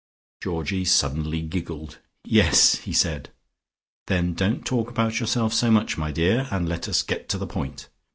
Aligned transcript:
Georgie 0.41 0.83
suddenly 0.83 1.43
giggled. 1.43 1.99
"Yes," 2.23 2.73
he 2.73 2.91
said. 2.91 3.29
"Then 4.07 4.33
don't 4.33 4.65
talk 4.65 4.89
about 4.89 5.19
yourself 5.19 5.53
so 5.53 5.69
much, 5.69 5.95
my 5.95 6.11
dear, 6.11 6.47
and 6.49 6.67
let 6.67 6.89
us 6.89 7.03
get 7.03 7.29
to 7.29 7.37
the 7.37 7.45
point. 7.45 7.87